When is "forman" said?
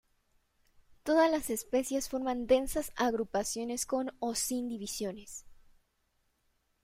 2.09-2.47